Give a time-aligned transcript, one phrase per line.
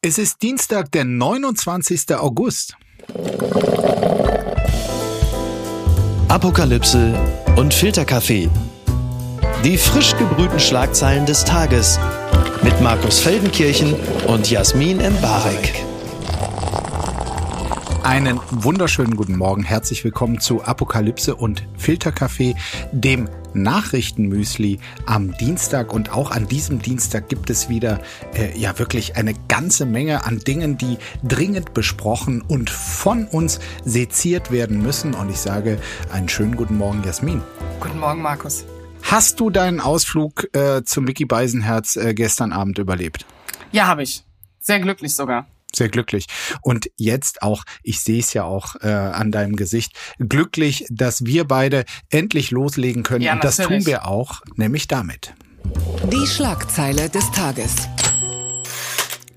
[0.00, 2.14] Es ist Dienstag, der 29.
[2.14, 2.76] August.
[6.28, 7.18] Apokalypse
[7.56, 8.48] und Filterkaffee.
[9.64, 11.98] Die frisch gebrühten Schlagzeilen des Tages
[12.62, 13.92] mit Markus Feldenkirchen
[14.28, 15.87] und Jasmin Embarek.
[18.08, 19.64] Einen wunderschönen guten Morgen.
[19.64, 22.54] Herzlich willkommen zu Apokalypse und Filterkaffee,
[22.90, 25.92] dem Nachrichtenmüsli am Dienstag.
[25.92, 28.00] Und auch an diesem Dienstag gibt es wieder
[28.32, 34.50] äh, ja wirklich eine ganze Menge an Dingen, die dringend besprochen und von uns seziert
[34.50, 35.12] werden müssen.
[35.12, 35.78] Und ich sage
[36.10, 37.42] einen schönen guten Morgen, Jasmin.
[37.78, 38.64] Guten Morgen, Markus.
[39.02, 43.26] Hast du deinen Ausflug äh, zum Mickey Beisenherz äh, gestern Abend überlebt?
[43.70, 44.24] Ja, habe ich.
[44.60, 46.26] Sehr glücklich sogar sehr glücklich.
[46.62, 51.44] Und jetzt auch, ich sehe es ja auch äh, an deinem Gesicht, glücklich, dass wir
[51.44, 53.22] beide endlich loslegen können.
[53.22, 55.34] Ja, und das tun wir auch, nämlich damit.
[56.10, 57.88] Die Schlagzeile des Tages.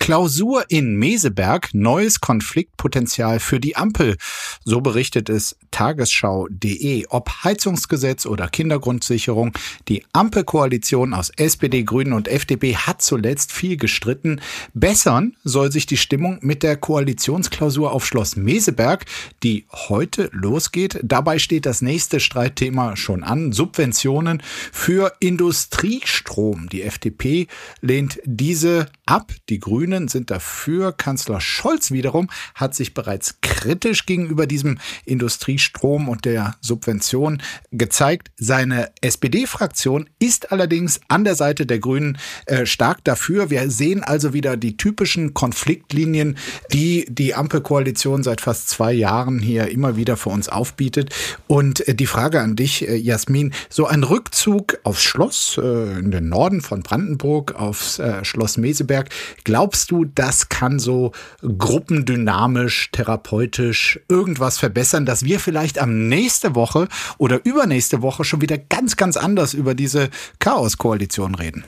[0.02, 4.18] Klausur in Meseberg, neues Konfliktpotenzial für die Ampel.
[4.66, 7.06] So berichtet es tagesschau.de.
[7.10, 9.54] Ob Heizungsgesetz oder Kindergrundsicherung,
[9.88, 14.42] die Ampelkoalition aus SPD, Grünen und FDP hat zuletzt viel gestritten.
[14.74, 19.06] Bessern soll sich die Stimmung mit der Koalitionsklausur auf Schloss Meseberg,
[19.44, 21.00] die heute losgeht.
[21.04, 23.52] Dabei steht das nächste Streitthema schon an.
[23.52, 26.70] Subventionen für Industriestrom.
[26.70, 27.46] Die FDP
[27.82, 29.32] lehnt diese ab.
[29.50, 30.94] Die Grünen Grünen sind dafür.
[30.94, 37.42] Kanzler Scholz wiederum hat sich bereits kritisch gegenüber diesem Industriestrom und der Subvention
[37.74, 38.32] gezeigt.
[38.38, 43.50] Seine SPD-Fraktion ist allerdings an der Seite der Grünen äh, stark dafür.
[43.50, 46.38] Wir sehen also wieder die typischen Konfliktlinien,
[46.72, 51.14] die die Ampelkoalition seit fast zwei Jahren hier immer wieder für uns aufbietet.
[51.48, 56.12] Und äh, die Frage an dich, äh, Jasmin, so ein Rückzug aufs Schloss äh, in
[56.12, 59.10] den Norden von Brandenburg, aufs äh, Schloss Meseberg,
[59.44, 66.54] glaubst Glaubst du, das kann so gruppendynamisch, therapeutisch irgendwas verbessern, dass wir vielleicht am nächste
[66.54, 66.88] Woche
[67.18, 71.64] oder übernächste Woche schon wieder ganz, ganz anders über diese Chaos-Koalition reden?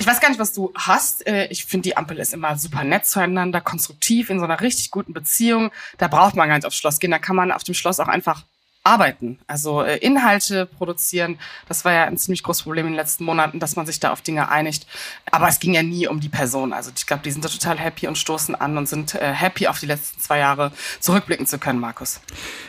[0.00, 1.24] Ich weiß gar nicht, was du hast.
[1.24, 4.90] Äh, ich finde, die Ampel ist immer super nett zueinander, konstruktiv, in so einer richtig
[4.90, 5.70] guten Beziehung.
[5.98, 7.12] Da braucht man gar nicht aufs Schloss gehen.
[7.12, 8.42] Da kann man auf dem Schloss auch einfach
[8.86, 11.38] arbeiten, also äh, Inhalte produzieren.
[11.68, 14.12] Das war ja ein ziemlich großes Problem in den letzten Monaten, dass man sich da
[14.12, 14.86] auf Dinge einigt.
[15.30, 16.72] Aber es ging ja nie um die Person.
[16.72, 19.66] Also ich glaube, die sind da total happy und stoßen an und sind äh, happy,
[19.66, 20.70] auf die letzten zwei Jahre
[21.00, 22.20] zurückblicken zu können, Markus.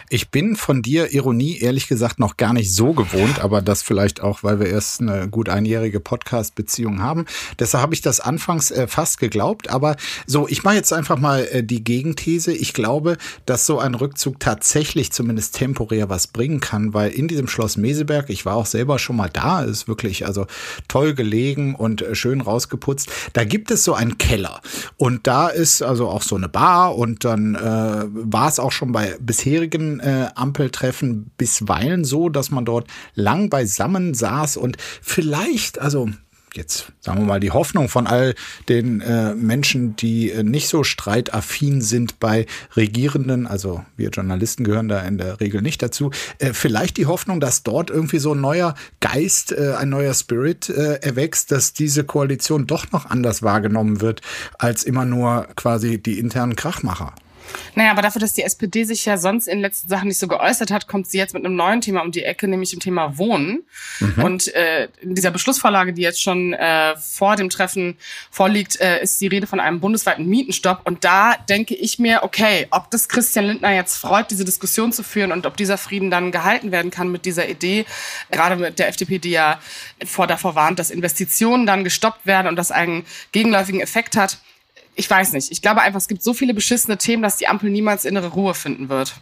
[0.10, 4.22] Ich bin von dir Ironie ehrlich gesagt noch gar nicht so gewohnt, aber das vielleicht
[4.22, 7.26] auch, weil wir erst eine gut einjährige Podcast-Beziehung haben.
[7.60, 9.70] Deshalb habe ich das anfangs äh, fast geglaubt.
[9.70, 9.96] Aber
[10.26, 12.54] so, ich mache jetzt einfach mal die Gegenthese.
[12.54, 17.47] Ich glaube, dass so ein Rückzug tatsächlich zumindest temporär was bringen kann, weil in diesem
[17.47, 20.45] Schloss Meseberg, ich war auch selber schon mal da, ist wirklich also
[20.88, 23.09] toll gelegen und äh, schön rausgeputzt.
[23.34, 24.62] Da gibt es so einen Keller
[24.97, 28.91] und da ist also auch so eine Bar und dann äh, war es auch schon
[28.91, 36.09] bei bisherigen äh, Ampeltreffen bisweilen so, dass man dort lang beisammen saß und vielleicht, also
[36.57, 38.35] jetzt sagen wir mal die Hoffnung von all
[38.68, 42.45] den äh, Menschen, die äh, nicht so streitaffin sind bei
[42.75, 47.40] Regierenden, also wir Journalisten gehören da in der Regel nicht dazu, äh, vielleicht die Hoffnung,
[47.40, 52.03] dass dort irgendwie so ein neuer Geist, äh, ein neuer Spirit äh, erwächst, dass diese
[52.03, 54.22] Koalition doch noch anders wahrgenommen wird
[54.57, 57.13] als immer nur quasi die internen Krachmacher.
[57.75, 60.28] Naja, aber dafür, dass die SPD sich ja sonst in den letzten Sachen nicht so
[60.28, 63.18] geäußert hat, kommt sie jetzt mit einem neuen Thema um die Ecke, nämlich dem Thema
[63.18, 63.63] Wohnen.
[64.00, 64.24] Mhm.
[64.24, 67.97] Und äh, in dieser Beschlussvorlage, die jetzt schon äh, vor dem Treffen
[68.31, 70.81] vorliegt, äh, ist die Rede von einem bundesweiten Mietenstopp.
[70.86, 75.03] Und da denke ich mir, okay, ob das Christian Lindner jetzt freut, diese Diskussion zu
[75.03, 77.86] führen und ob dieser Frieden dann gehalten werden kann mit dieser Idee,
[78.31, 79.59] gerade mit der FDP, die ja
[80.06, 84.40] vor davor warnt, dass Investitionen dann gestoppt werden und das einen gegenläufigen Effekt hat
[84.97, 85.52] ich weiß nicht.
[85.52, 88.53] Ich glaube einfach, es gibt so viele beschissene Themen, dass die Ampel niemals innere Ruhe
[88.53, 89.16] finden wird.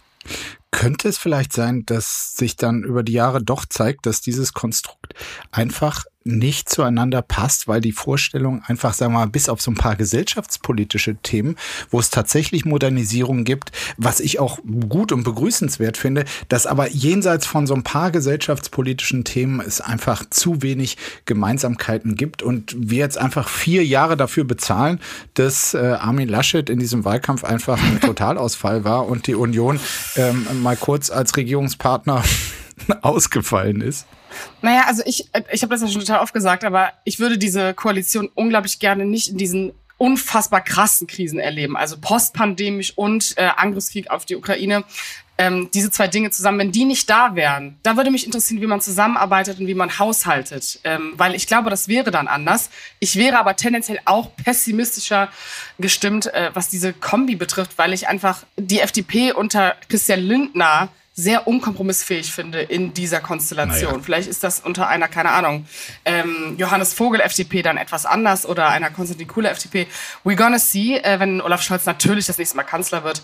[0.75, 5.13] Könnte es vielleicht sein, dass sich dann über die Jahre doch zeigt, dass dieses Konstrukt
[5.49, 9.75] einfach nicht zueinander passt, weil die Vorstellung einfach, sagen wir mal, bis auf so ein
[9.75, 11.55] paar gesellschaftspolitische Themen,
[11.91, 14.57] wo es tatsächlich Modernisierung gibt, was ich auch
[14.89, 20.27] gut und begrüßenswert finde, dass aber jenseits von so ein paar gesellschaftspolitischen Themen es einfach
[20.27, 24.99] zu wenig Gemeinsamkeiten gibt und wir jetzt einfach vier Jahre dafür bezahlen,
[25.35, 29.79] dass äh, Armin Laschet in diesem Wahlkampf einfach ein Totalausfall war und die Union
[30.15, 32.23] ähm, mal kurz als Regierungspartner
[33.01, 34.05] ausgefallen ist.
[34.61, 37.73] Naja, also ich, ich habe das ja schon total oft gesagt, aber ich würde diese
[37.73, 44.09] Koalition unglaublich gerne nicht in diesen unfassbar krassen Krisen erleben, also postpandemisch und äh, Angriffskrieg
[44.09, 44.83] auf die Ukraine.
[45.37, 48.67] Ähm, diese zwei Dinge zusammen, wenn die nicht da wären, da würde mich interessieren, wie
[48.67, 52.69] man zusammenarbeitet und wie man haushaltet, ähm, weil ich glaube, das wäre dann anders.
[52.99, 55.29] Ich wäre aber tendenziell auch pessimistischer
[55.77, 61.47] gestimmt, äh, was diese Kombi betrifft, weil ich einfach die FDP unter Christian Lindner sehr
[61.47, 63.91] unkompromissfähig finde in dieser Konstellation.
[63.93, 64.03] Naja.
[64.03, 65.65] Vielleicht ist das unter einer, keine Ahnung,
[66.03, 69.87] ähm, Johannes Vogel FDP dann etwas anders oder einer Konstantin Kuhle FDP.
[70.25, 73.21] We're gonna see, äh, wenn Olaf Scholz natürlich das nächste Mal Kanzler wird,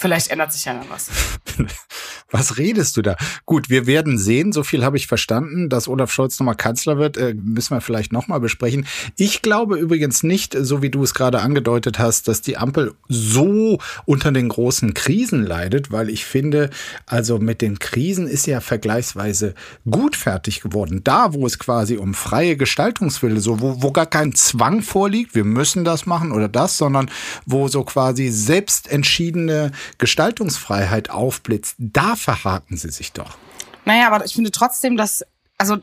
[0.00, 1.10] Vielleicht ändert sich ja noch was.
[2.30, 3.16] Was redest du da?
[3.44, 4.52] Gut, wir werden sehen.
[4.52, 7.16] So viel habe ich verstanden, dass Olaf Scholz nochmal Kanzler wird.
[7.16, 8.86] Äh, müssen wir vielleicht nochmal besprechen.
[9.16, 13.78] Ich glaube übrigens nicht, so wie du es gerade angedeutet hast, dass die Ampel so
[14.04, 16.70] unter den großen Krisen leidet, weil ich finde,
[17.06, 19.54] also mit den Krisen ist ja vergleichsweise
[19.90, 21.00] gut fertig geworden.
[21.02, 25.44] Da, wo es quasi um freie Gestaltungswille, so wo, wo gar kein Zwang vorliegt, wir
[25.44, 27.10] müssen das machen oder das, sondern
[27.44, 33.36] wo so quasi selbst entschiedene Gestaltungsfreiheit aufblitzt, da verhaken sie sich doch.
[33.84, 35.24] Naja, aber ich finde trotzdem, dass,
[35.58, 35.78] also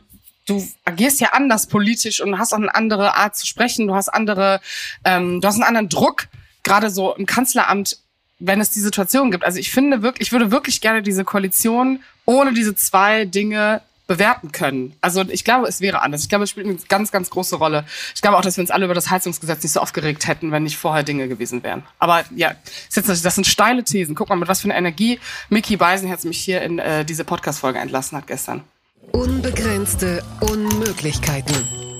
[0.45, 4.09] du agierst ja anders politisch und hast auch eine andere Art zu sprechen, du hast
[4.09, 4.61] andere,
[5.03, 6.27] ähm, du hast einen anderen Druck,
[6.63, 7.97] gerade so im Kanzleramt,
[8.39, 9.43] wenn es die Situation gibt.
[9.43, 14.51] Also ich finde wirklich, ich würde wirklich gerne diese Koalition ohne diese zwei Dinge bewerten
[14.51, 14.95] können.
[15.01, 16.23] Also ich glaube, es wäre anders.
[16.23, 17.85] Ich glaube, es spielt eine ganz, ganz große Rolle.
[18.15, 20.63] Ich glaube auch, dass wir uns alle über das Heizungsgesetz nicht so aufgeregt hätten, wenn
[20.63, 21.83] nicht vorher Dinge gewesen wären.
[21.99, 22.55] Aber ja,
[22.95, 24.15] das sind steile Thesen.
[24.15, 25.19] Guck mal, mit was für einer Energie
[25.49, 28.63] Mickey Beisenherz mich hier in äh, diese Podcast-Folge entlassen hat gestern.
[29.11, 31.96] Unbegrenzte Unmöglichkeiten.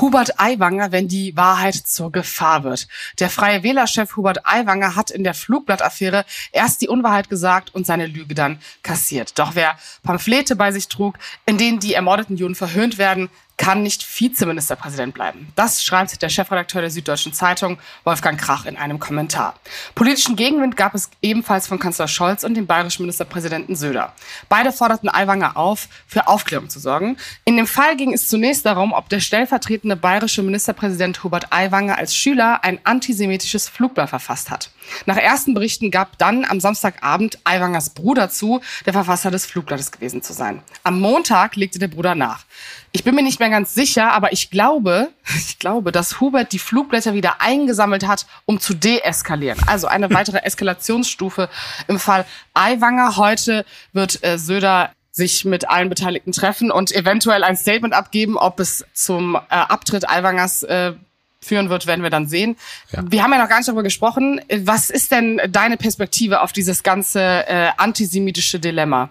[0.00, 2.86] Hubert Aiwanger, wenn die Wahrheit zur Gefahr wird.
[3.18, 8.06] Der freie Wählerchef Hubert Aiwanger hat in der Flugblattaffäre erst die Unwahrheit gesagt und seine
[8.06, 9.38] Lüge dann kassiert.
[9.38, 14.04] Doch wer Pamphlete bei sich trug, in denen die ermordeten Juden verhöhnt werden, kann nicht
[14.20, 15.48] Vizeministerpräsident bleiben.
[15.56, 19.54] Das schreibt der Chefredakteur der Süddeutschen Zeitung, Wolfgang Krach, in einem Kommentar.
[19.94, 24.12] Politischen Gegenwind gab es ebenfalls von Kanzler Scholz und dem bayerischen Ministerpräsidenten Söder.
[24.48, 27.16] Beide forderten Aiwanger auf, für Aufklärung zu sorgen.
[27.44, 32.14] In dem Fall ging es zunächst darum, ob der stellvertretende bayerische Ministerpräsident Hubert Aiwanger als
[32.14, 34.70] Schüler ein antisemitisches Flugblatt verfasst hat.
[35.06, 40.22] Nach ersten Berichten gab dann am Samstagabend Aiwangers Bruder zu, der Verfasser des Flugblattes gewesen
[40.22, 40.62] zu sein.
[40.84, 42.44] Am Montag legte der Bruder nach.
[42.92, 46.58] Ich bin mir nicht mehr ganz sicher, aber ich glaube, ich glaube, dass Hubert die
[46.58, 49.58] Flugblätter wieder eingesammelt hat, um zu deeskalieren.
[49.66, 51.48] Also eine weitere Eskalationsstufe
[51.88, 53.16] im Fall Aiwanger.
[53.16, 58.60] Heute wird äh, Söder sich mit allen Beteiligten treffen und eventuell ein Statement abgeben, ob
[58.60, 60.92] es zum äh, Abtritt Aiwangers äh,
[61.40, 62.56] führen wird, werden wir dann sehen.
[62.90, 63.02] Ja.
[63.08, 64.40] Wir haben ja noch gar nicht darüber gesprochen.
[64.58, 69.10] Was ist denn deine Perspektive auf dieses ganze äh, antisemitische Dilemma?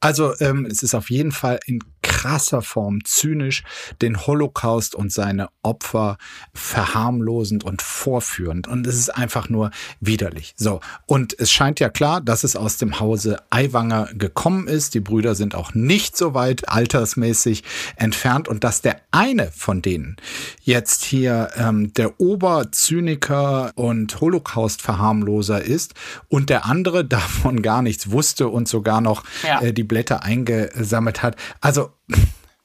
[0.00, 1.80] Also ähm, es ist auf jeden Fall in
[2.24, 3.64] krasser Form zynisch,
[4.00, 6.16] den Holocaust und seine Opfer
[6.54, 8.66] verharmlosend und vorführend.
[8.66, 10.54] Und es ist einfach nur widerlich.
[10.56, 10.80] So.
[11.04, 14.94] Und es scheint ja klar, dass es aus dem Hause Aiwanger gekommen ist.
[14.94, 17.62] Die Brüder sind auch nicht so weit altersmäßig
[17.96, 20.16] entfernt und dass der eine von denen
[20.62, 25.92] jetzt hier ähm, der Oberzyniker und Holocaust-Verharmloser ist
[26.28, 29.60] und der andere davon gar nichts wusste und sogar noch ja.
[29.60, 31.36] äh, die Blätter eingesammelt hat.
[31.60, 31.90] Also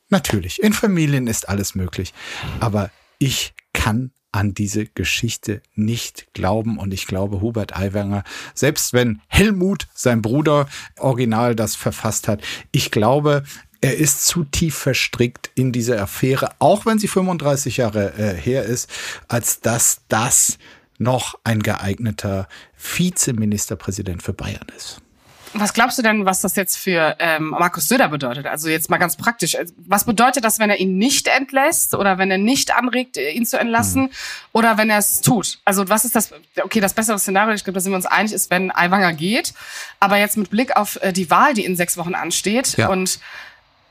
[0.09, 2.13] Natürlich, in Familien ist alles möglich.
[2.59, 2.89] Aber
[3.19, 6.77] ich kann an diese Geschichte nicht glauben.
[6.77, 12.41] Und ich glaube, Hubert Aiwanger, selbst wenn Helmut, sein Bruder, original das verfasst hat,
[12.71, 13.43] ich glaube,
[13.81, 18.63] er ist zu tief verstrickt in diese Affäre, auch wenn sie 35 Jahre äh, her
[18.63, 18.89] ist,
[19.27, 20.57] als dass das
[20.97, 25.01] noch ein geeigneter Vizeministerpräsident für Bayern ist.
[25.53, 28.45] Was glaubst du denn, was das jetzt für ähm, Markus Söder bedeutet?
[28.45, 29.55] Also jetzt mal ganz praktisch.
[29.55, 33.31] Also, was bedeutet das, wenn er ihn nicht entlässt oder wenn er nicht anregt, äh,
[33.31, 34.09] ihn zu entlassen mhm.
[34.53, 35.59] oder wenn er es tut?
[35.65, 36.31] Also was ist das?
[36.61, 39.53] Okay, das bessere Szenario, ich glaube, da sind wir uns einig, ist, wenn Aiwanger geht.
[39.99, 42.89] Aber jetzt mit Blick auf äh, die Wahl, die in sechs Wochen ansteht ja.
[42.89, 43.19] und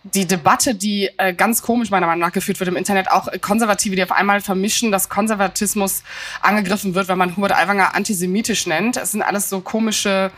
[0.04, 3.96] die Debatte, die äh, ganz komisch meiner Meinung nach geführt wird im Internet, auch Konservative,
[3.96, 6.02] die auf einmal vermischen, dass Konservatismus
[6.40, 8.96] angegriffen wird, wenn man Hubert Aiwanger antisemitisch nennt.
[8.96, 10.30] Es sind alles so komische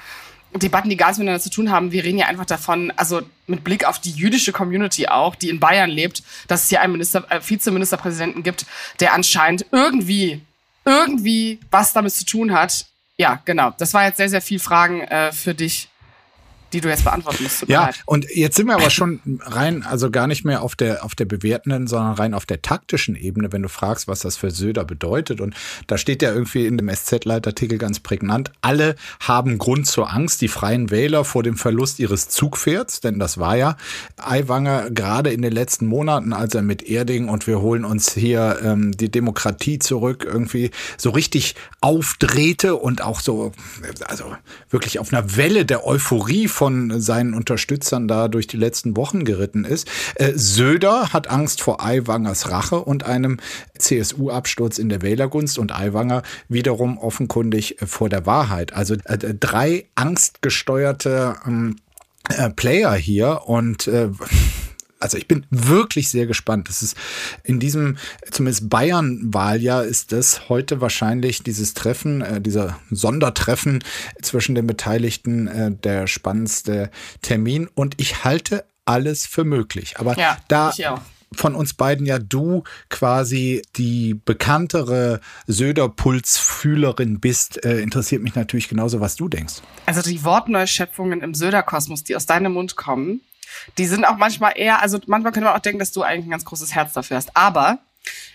[0.54, 1.92] Debatten, die gar nichts miteinander zu tun haben.
[1.92, 5.60] Wir reden ja einfach davon, also mit Blick auf die jüdische Community auch, die in
[5.60, 8.66] Bayern lebt, dass es hier einen Minister, äh, Vizeministerpräsidenten gibt,
[8.98, 10.40] der anscheinend irgendwie,
[10.84, 12.86] irgendwie was damit zu tun hat.
[13.16, 13.72] Ja, genau.
[13.78, 15.89] Das war jetzt sehr, sehr viel Fragen äh, für dich.
[16.72, 17.68] Die du jetzt beantworten musst.
[17.68, 21.14] Ja, und jetzt sind wir aber schon rein, also gar nicht mehr auf der, auf
[21.14, 24.84] der bewertenden, sondern rein auf der taktischen Ebene, wenn du fragst, was das für Söder
[24.84, 25.40] bedeutet.
[25.40, 25.54] Und
[25.86, 30.48] da steht ja irgendwie in dem SZ-Leitartikel ganz prägnant, alle haben Grund zur Angst, die
[30.48, 33.76] Freien Wähler vor dem Verlust ihres Zugpferds, denn das war ja
[34.16, 38.58] Aiwanger gerade in den letzten Monaten, als er mit Erding und wir holen uns hier
[38.62, 43.52] ähm, die Demokratie zurück, irgendwie so richtig aufdrehte und auch so,
[44.06, 44.24] also
[44.70, 49.64] wirklich auf einer Welle der Euphorie von seinen Unterstützern da durch die letzten Wochen geritten
[49.64, 49.88] ist.
[50.16, 53.38] Äh, Söder hat Angst vor Aiwangers Rache und einem
[53.78, 58.74] CSU-Absturz in der Wählergunst und Aiwanger wiederum offenkundig äh, vor der Wahrheit.
[58.74, 61.76] Also äh, drei angstgesteuerte ähm,
[62.28, 64.10] äh, Player hier und äh,
[65.00, 66.68] also ich bin wirklich sehr gespannt.
[66.68, 66.96] Das ist
[67.42, 67.96] in diesem,
[68.30, 73.82] zumindest Bayern-Wahljahr ist das heute wahrscheinlich dieses Treffen, äh, dieser Sondertreffen
[74.22, 76.90] zwischen den Beteiligten äh, der spannendste
[77.22, 77.68] Termin.
[77.74, 79.94] Und ich halte alles für möglich.
[79.98, 80.72] Aber ja, da
[81.32, 89.00] von uns beiden ja du quasi die bekanntere Söder-Pulsfühlerin bist, äh, interessiert mich natürlich genauso,
[89.00, 89.62] was du denkst.
[89.86, 93.20] Also die Wortneuschöpfungen im Söder-Kosmos, die aus deinem Mund kommen,
[93.78, 96.30] die sind auch manchmal eher, also manchmal könnte man auch denken, dass du eigentlich ein
[96.30, 97.36] ganz großes Herz dafür hast.
[97.36, 97.78] Aber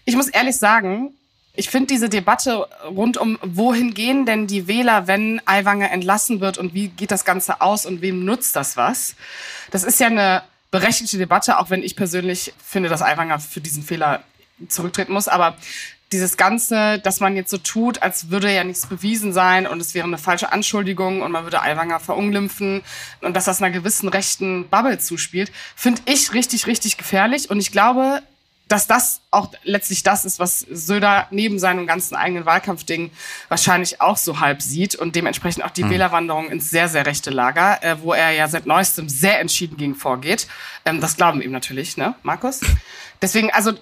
[0.05, 1.13] ich muss ehrlich sagen,
[1.53, 6.57] ich finde diese Debatte rund um, wohin gehen denn die Wähler, wenn Aiwanger entlassen wird
[6.57, 9.15] und wie geht das Ganze aus und wem nutzt das was?
[9.71, 13.83] Das ist ja eine berechtigte Debatte, auch wenn ich persönlich finde, dass Aiwanger für diesen
[13.83, 14.23] Fehler
[14.67, 15.27] zurücktreten muss.
[15.27, 15.55] Aber
[16.11, 19.93] dieses Ganze, dass man jetzt so tut, als würde ja nichts bewiesen sein und es
[19.95, 22.83] wäre eine falsche Anschuldigung und man würde Aiwanger verunglimpfen
[23.21, 27.49] und dass das einer gewissen rechten Bubble zuspielt, finde ich richtig, richtig gefährlich.
[27.49, 28.21] Und ich glaube,
[28.67, 33.11] dass das auch letztlich das ist, was Söder neben seinem ganzen eigenen Wahlkampfding
[33.47, 35.91] wahrscheinlich auch so halb sieht und dementsprechend auch die mhm.
[35.91, 39.95] Wählerwanderung ins sehr, sehr rechte Lager, äh, wo er ja seit neuestem sehr entschieden gegen
[39.95, 40.47] vorgeht.
[40.83, 42.61] Ähm, das glauben ihm natürlich, ne, Markus?
[43.21, 43.73] Deswegen, also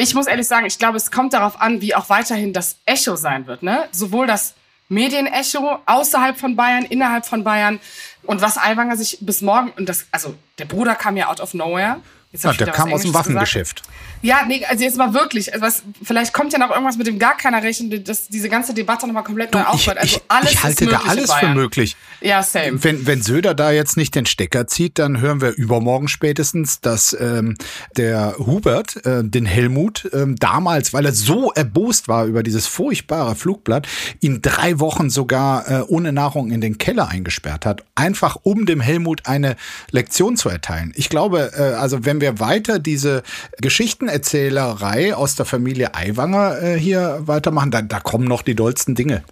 [0.00, 3.16] ich muss ehrlich sagen, ich glaube, es kommt darauf an, wie auch weiterhin das Echo
[3.16, 3.62] sein wird.
[3.62, 3.86] Ne?
[3.92, 4.54] Sowohl das
[4.88, 7.80] Medienecho außerhalb von Bayern, innerhalb von Bayern
[8.24, 11.54] und was Aiwanger sich bis morgen, und das, also der Bruder kam ja out of
[11.54, 12.00] nowhere.
[12.32, 13.82] Jetzt ja, der kam aus dem Waffengeschäft.
[14.22, 15.52] Ja, nee, also jetzt mal wirklich.
[15.52, 18.74] Also was, vielleicht kommt ja noch irgendwas, mit dem gar keiner rechnet, dass diese ganze
[18.74, 19.96] Debatte nochmal komplett neu aufhört.
[19.96, 21.96] Also ich, alles ich halte da alles für möglich.
[22.20, 22.84] Ja, same.
[22.84, 27.16] Wenn, wenn Söder da jetzt nicht den Stecker zieht, dann hören wir übermorgen spätestens, dass
[27.18, 27.56] ähm,
[27.96, 33.34] der Hubert äh, den Helmut ähm, damals, weil er so erbost war über dieses furchtbare
[33.34, 33.88] Flugblatt,
[34.20, 37.84] ihn drei Wochen sogar äh, ohne Nahrung in den Keller eingesperrt hat.
[37.94, 39.56] Einfach um dem Helmut eine
[39.90, 40.92] Lektion zu erteilen.
[40.94, 43.22] Ich glaube, äh, also wenn wir weiter diese
[43.60, 48.94] Geschichten Geschichtenerzählerei aus der Familie Aiwanger äh, hier weitermachen, da, da kommen noch die dollsten
[48.94, 49.22] Dinge.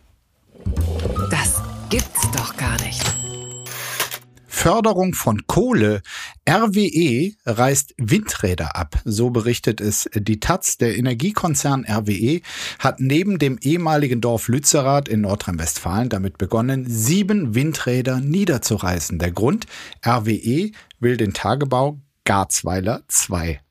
[1.31, 3.03] Das gibt's doch gar nicht.
[4.47, 6.03] Förderung von Kohle.
[6.49, 9.01] RWE reißt Windräder ab.
[9.05, 10.79] So berichtet es die Taz.
[10.79, 12.41] Der Energiekonzern RWE
[12.79, 19.19] hat neben dem ehemaligen Dorf Lützerath in Nordrhein-Westfalen damit begonnen, sieben Windräder niederzureißen.
[19.19, 19.67] Der Grund?
[20.05, 23.63] RWE will den Tagebau Garzweiler 2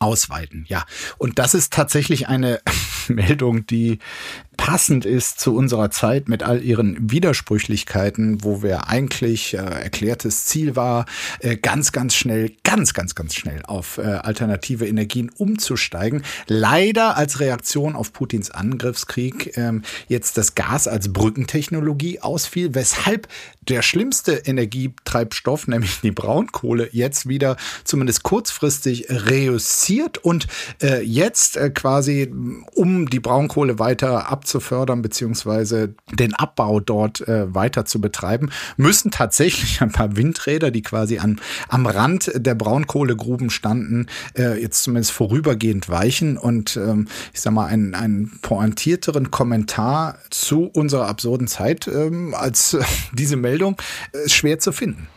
[0.00, 0.64] ausweiten.
[0.66, 0.84] Ja,
[1.18, 2.60] und das ist tatsächlich eine
[3.08, 3.98] Meldung, die
[4.56, 10.76] passend ist zu unserer Zeit mit all ihren Widersprüchlichkeiten, wo wir eigentlich äh, erklärtes Ziel
[10.76, 11.06] war,
[11.40, 16.22] äh, ganz, ganz schnell, ganz, ganz, ganz schnell auf äh, alternative Energien umzusteigen.
[16.46, 23.28] Leider als Reaktion auf Putins Angriffskrieg ähm, jetzt das Gas als Brückentechnologie ausfiel, weshalb
[23.68, 30.48] der schlimmste Energietreibstoff, nämlich die Braunkohle, jetzt wieder zumindest kurzfristig reüssiert und
[30.82, 32.32] äh, jetzt äh, quasi,
[32.74, 39.80] um die Braunkohle weiter abzufördern, beziehungsweise den Abbau dort äh, weiter zu betreiben, müssen tatsächlich
[39.80, 44.06] ein paar Windräder, die quasi an, am Rand der Braunkohlegruben standen,
[44.36, 46.36] äh, jetzt zumindest vorübergehend weichen.
[46.36, 52.74] Und ähm, ich sag mal, einen, einen pointierteren Kommentar zu unserer absurden Zeit ähm, als
[52.74, 52.82] äh,
[53.12, 53.76] diese Meldung
[54.12, 55.08] äh, schwer zu finden.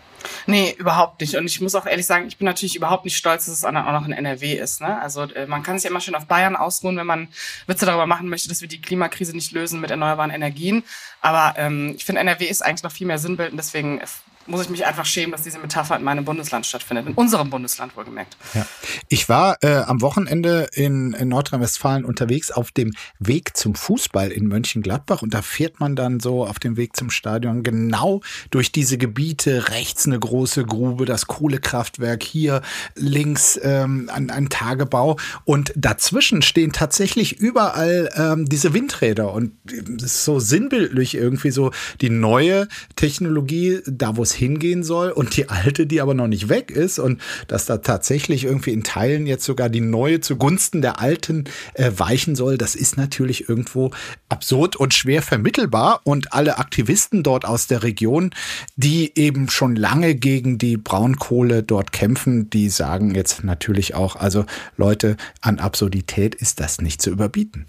[0.45, 1.35] Nee, überhaupt nicht.
[1.35, 3.71] Und ich muss auch ehrlich sagen, ich bin natürlich überhaupt nicht stolz, dass es auch
[3.71, 4.81] noch in NRW ist.
[4.81, 4.99] Ne?
[5.01, 7.27] Also äh, man kann sich immer schön auf Bayern ausruhen, wenn man
[7.67, 10.83] Witze darüber machen möchte, dass wir die Klimakrise nicht lösen mit erneuerbaren Energien.
[11.21, 14.01] Aber ähm, ich finde, NRW ist eigentlich noch viel mehr Sinnbild und deswegen
[14.47, 17.07] muss ich mich einfach schämen, dass diese Metapher in meinem Bundesland stattfindet.
[17.07, 18.37] In unserem Bundesland wohlgemerkt.
[18.53, 18.65] Ja.
[19.09, 24.47] Ich war äh, am Wochenende in, in Nordrhein-Westfalen unterwegs auf dem Weg zum Fußball in
[24.47, 28.21] Mönchengladbach und da fährt man dann so auf dem Weg zum Stadion genau
[28.51, 29.69] durch diese Gebiete.
[29.69, 32.61] Rechts eine große Grube, das Kohlekraftwerk hier,
[32.95, 40.11] links ähm, ein, ein Tagebau und dazwischen stehen tatsächlich überall ähm, diese Windräder und das
[40.11, 41.71] ist so sinnbildlich irgendwie so
[42.01, 46.49] die neue Technologie, da wo es hingehen soll und die alte, die aber noch nicht
[46.49, 50.99] weg ist und dass da tatsächlich irgendwie in Teilen jetzt sogar die neue zugunsten der
[50.99, 53.91] alten äh, weichen soll, das ist natürlich irgendwo
[54.29, 58.31] absurd und schwer vermittelbar und alle Aktivisten dort aus der Region,
[58.75, 64.45] die eben schon lange gegen die Braunkohle dort kämpfen, die sagen jetzt natürlich auch, also
[64.77, 67.65] Leute, an Absurdität ist das nicht zu überbieten.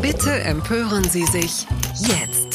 [0.00, 1.66] Bitte empören Sie sich
[1.98, 2.53] jetzt.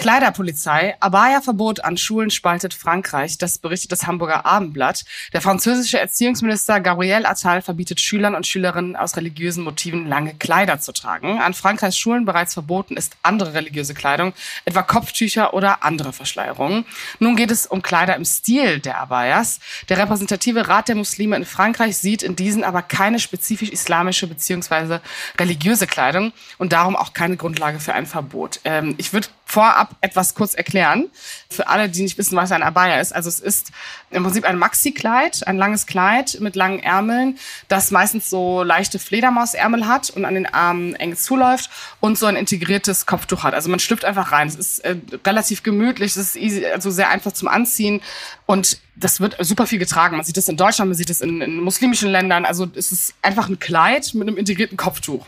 [0.00, 5.04] Kleiderpolizei, Abaya-Verbot an Schulen spaltet Frankreich, das berichtet das Hamburger Abendblatt.
[5.34, 10.92] Der französische Erziehungsminister Gabriel Attal verbietet Schülern und Schülerinnen aus religiösen Motiven lange Kleider zu
[10.92, 11.38] tragen.
[11.38, 14.32] An Frankreichs Schulen bereits verboten ist andere religiöse Kleidung,
[14.64, 16.86] etwa Kopftücher oder andere Verschleierungen.
[17.18, 19.60] Nun geht es um Kleider im Stil der Abayas.
[19.90, 25.00] Der repräsentative Rat der Muslime in Frankreich sieht in diesen aber keine spezifisch islamische bzw.
[25.38, 28.60] religiöse Kleidung und darum auch keine Grundlage für ein Verbot.
[28.64, 31.08] Ähm, ich würde vorab etwas kurz erklären.
[31.50, 33.14] Für alle, die nicht wissen, was ein Abaya ist.
[33.14, 33.72] Also es ist
[34.10, 37.38] im Prinzip ein Maxi-Kleid, ein langes Kleid mit langen Ärmeln,
[37.68, 42.36] das meistens so leichte Fledermausärmel hat und an den Armen eng zuläuft und so ein
[42.36, 43.54] integriertes Kopftuch hat.
[43.54, 44.48] Also man schlüpft einfach rein.
[44.48, 48.00] Es ist äh, relativ gemütlich, es ist easy, also sehr einfach zum Anziehen
[48.46, 50.16] und das wird super viel getragen.
[50.16, 52.44] Man sieht das in Deutschland, man sieht das in, in muslimischen Ländern.
[52.44, 55.26] Also es ist einfach ein Kleid mit einem integrierten Kopftuch.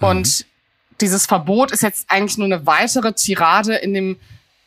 [0.00, 0.06] Mhm.
[0.06, 0.46] Und
[1.00, 4.16] dieses Verbot ist jetzt eigentlich nur eine weitere Tirade in dem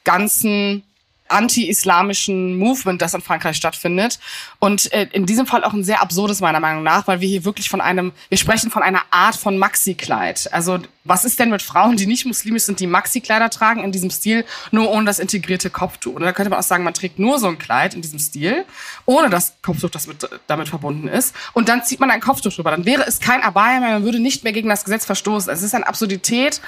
[0.03, 0.83] ganzen
[1.29, 4.19] anti-islamischen Movement, das in Frankreich stattfindet.
[4.59, 7.45] Und äh, in diesem Fall auch ein sehr absurdes meiner Meinung nach, weil wir hier
[7.45, 10.53] wirklich von einem, wir sprechen von einer Art von Maxi-Kleid.
[10.53, 14.09] Also was ist denn mit Frauen, die nicht muslimisch sind, die Maxi-Kleider tragen in diesem
[14.09, 16.15] Stil, nur ohne das integrierte Kopftuch?
[16.15, 18.65] Und da könnte man auch sagen, man trägt nur so ein Kleid in diesem Stil,
[19.05, 21.35] ohne das Kopftuch, das mit, damit verbunden ist.
[21.53, 22.71] Und dann zieht man ein Kopftuch drüber.
[22.71, 25.51] Dann wäre es kein Abaya mehr, man würde nicht mehr gegen das Gesetz verstoßen.
[25.51, 26.61] Es ist eine Absurdität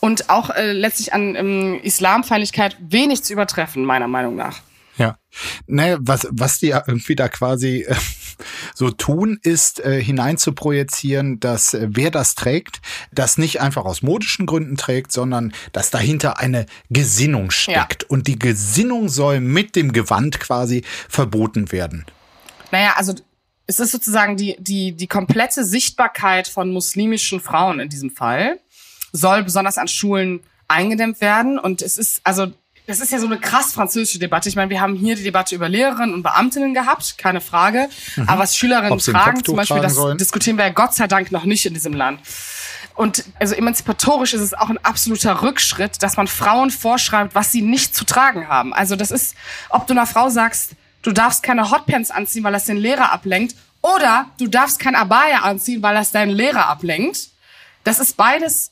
[0.00, 4.60] und auch äh, letztlich an ähm, Islamfeindlichkeit wenig zu übertreffen, meiner Meinung nach.
[4.96, 5.18] Ja.
[5.66, 7.94] Naja, was, was die ja irgendwie da quasi äh,
[8.74, 12.80] so tun, ist äh, hinein zu projizieren, dass äh, wer das trägt,
[13.12, 18.02] das nicht einfach aus modischen Gründen trägt, sondern dass dahinter eine Gesinnung steckt.
[18.04, 18.08] Ja.
[18.08, 22.06] Und die Gesinnung soll mit dem Gewand quasi verboten werden.
[22.70, 23.14] Naja, also
[23.66, 28.60] es ist sozusagen die, die, die komplette Sichtbarkeit von muslimischen Frauen in diesem Fall
[29.12, 31.58] soll besonders an Schulen eingedämmt werden.
[31.58, 32.52] Und es ist, also
[32.86, 34.48] das ist ja so eine krass französische Debatte.
[34.48, 37.88] Ich meine, wir haben hier die Debatte über Lehrerinnen und Beamtinnen gehabt, keine Frage.
[38.14, 38.28] Mhm.
[38.28, 40.18] Aber was Schülerinnen tragen, zum Beispiel, das sollen.
[40.18, 42.20] diskutieren wir ja Gott sei Dank noch nicht in diesem Land.
[42.94, 47.60] Und also emanzipatorisch ist es auch ein absoluter Rückschritt, dass man Frauen vorschreibt, was sie
[47.60, 48.72] nicht zu tragen haben.
[48.72, 49.34] Also das ist,
[49.68, 50.70] ob du einer Frau sagst,
[51.02, 55.40] du darfst keine Hotpants anziehen, weil das den Lehrer ablenkt, oder du darfst kein Abaya
[55.40, 57.28] anziehen, weil das deinen Lehrer ablenkt.
[57.84, 58.70] Das ist beides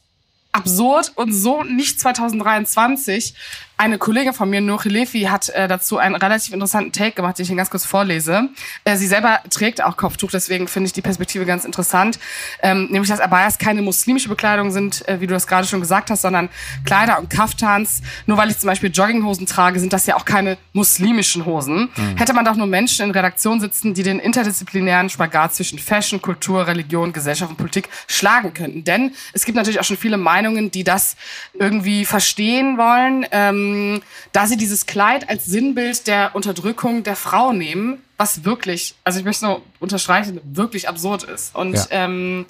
[0.51, 3.35] absurd und so nicht 2023.
[3.77, 7.43] Eine Kollegin von mir, Nuri Lefi, hat äh, dazu einen relativ interessanten Take gemacht, den
[7.43, 8.49] ich Ihnen ganz kurz vorlese.
[8.85, 12.21] Äh, sie selber trägt auch Kopftuch, deswegen finde ich die Perspektive ganz interessant.
[12.63, 16.11] Ähm, nämlich, dass Abayas keine muslimische Bekleidung sind, äh, wie du das gerade schon gesagt
[16.11, 16.51] hast, sondern
[16.85, 18.03] Kleider und Kaftans.
[18.27, 21.91] Nur weil ich zum Beispiel Jogginghosen trage, sind das ja auch keine muslimischen Hosen.
[21.97, 22.17] Mhm.
[22.17, 26.69] Hätte man doch nur Menschen in Redaktion sitzen, die den interdisziplinären Spagat zwischen Fashion, Kultur,
[26.69, 28.85] Religion, Gesellschaft und Politik schlagen könnten.
[28.85, 31.17] Denn es gibt natürlich auch schon viele Meinungen, die das
[31.55, 33.27] irgendwie verstehen wollen.
[33.33, 38.95] Ähm, ähm, da sie dieses Kleid als Sinnbild der Unterdrückung der Frau nehmen, was wirklich,
[39.05, 41.55] also ich möchte nur unterstreichen, wirklich absurd ist.
[41.55, 41.87] Und ja.
[41.91, 42.47] ähm,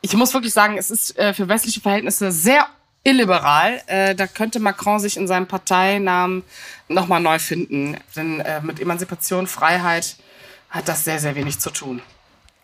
[0.00, 2.66] ich muss wirklich sagen, es ist äh, für westliche Verhältnisse sehr
[3.04, 3.82] illiberal.
[3.86, 6.42] Äh, da könnte Macron sich in seinem Parteinamen
[6.88, 7.96] nochmal neu finden.
[8.14, 10.16] Denn äh, mit Emanzipation, Freiheit
[10.70, 12.02] hat das sehr, sehr wenig zu tun.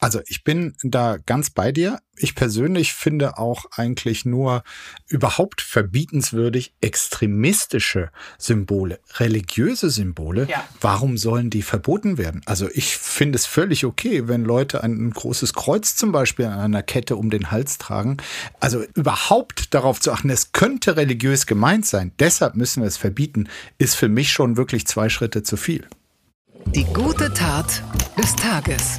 [0.04, 1.98] Also ich bin da ganz bei dir.
[2.14, 4.62] Ich persönlich finde auch eigentlich nur
[5.08, 10.46] überhaupt verbietenswürdig extremistische Symbole, religiöse Symbole.
[10.50, 10.62] Ja.
[10.78, 12.42] Warum sollen die verboten werden?
[12.44, 16.82] Also ich finde es völlig okay, wenn Leute ein großes Kreuz zum Beispiel an einer
[16.82, 18.18] Kette um den Hals tragen.
[18.60, 22.12] Also überhaupt darauf zu achten, es könnte religiös gemeint sein.
[22.18, 25.88] Deshalb müssen wir es verbieten, ist für mich schon wirklich zwei Schritte zu viel.
[26.74, 27.82] Die gute Tat
[28.18, 28.98] des Tages.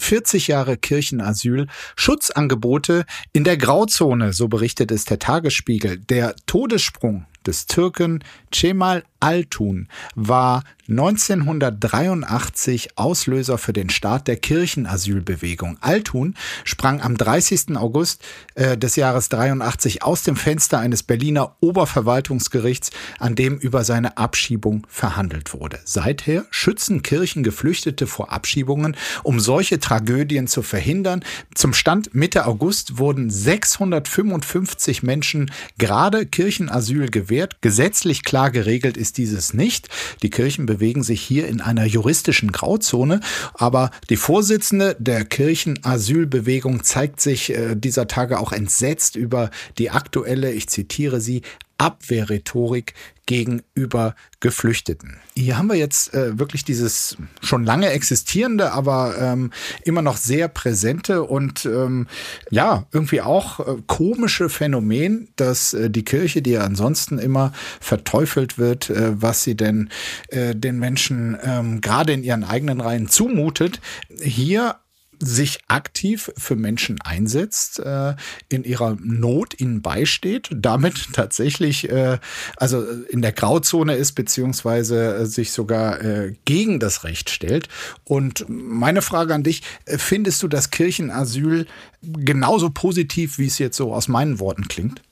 [0.00, 5.98] 40 Jahre Kirchenasyl, Schutzangebote in der Grauzone, so berichtet es der Tagesspiegel.
[5.98, 15.78] Der Todessprung des Türken Cemal Altun war 1983 Auslöser für den Start der Kirchenasylbewegung.
[15.80, 17.76] Altun sprang am 30.
[17.76, 18.24] August
[18.56, 24.84] äh, des Jahres 83 aus dem Fenster eines Berliner Oberverwaltungsgerichts, an dem über seine Abschiebung
[24.88, 25.78] verhandelt wurde.
[25.84, 31.24] Seither schützen Kirchen Geflüchtete vor Abschiebungen, um solche Tragödien zu verhindern.
[31.54, 37.58] Zum Stand Mitte August wurden 655 Menschen gerade Kirchenasyl gewährt.
[37.60, 39.88] Gesetzlich klar geregelt ist dieses nicht.
[40.22, 43.20] Die Kirchen bewegen sich hier in einer juristischen Grauzone,
[43.54, 50.52] aber die Vorsitzende der Kirchenasylbewegung zeigt sich äh, dieser Tage auch entsetzt über die aktuelle,
[50.52, 51.42] ich zitiere sie,
[51.80, 52.92] Abwehrrhetorik
[53.24, 55.16] gegenüber Geflüchteten.
[55.34, 59.50] Hier haben wir jetzt äh, wirklich dieses schon lange existierende, aber ähm,
[59.84, 62.06] immer noch sehr präsente und ähm,
[62.50, 68.58] ja, irgendwie auch äh, komische Phänomen, dass äh, die Kirche, die ja ansonsten immer verteufelt
[68.58, 69.88] wird, äh, was sie denn
[70.28, 73.80] äh, den Menschen ähm, gerade in ihren eigenen Reihen zumutet,
[74.20, 74.76] hier
[75.20, 78.14] sich aktiv für Menschen einsetzt, äh,
[78.48, 82.18] in ihrer Not ihnen beisteht, damit tatsächlich äh,
[82.56, 87.68] also in der Grauzone ist, beziehungsweise äh, sich sogar äh, gegen das Recht stellt.
[88.04, 91.66] Und meine Frage an dich, äh, findest du das Kirchenasyl
[92.02, 95.02] genauso positiv, wie es jetzt so aus meinen Worten klingt?